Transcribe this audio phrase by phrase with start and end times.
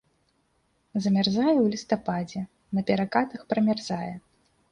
[1.05, 2.41] Замярзае ў лістападзе,
[2.77, 4.11] на перакатах прамярзае.